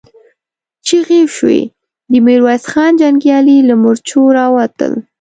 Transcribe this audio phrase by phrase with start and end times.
[0.85, 1.61] چيغې شوې،
[2.11, 4.93] د ميرويس خان جنګيالي له مورچو را ووتل.